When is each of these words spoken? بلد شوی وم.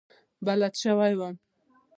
بلد 0.45 0.73
شوی 0.81 1.13
وم. 1.19 1.35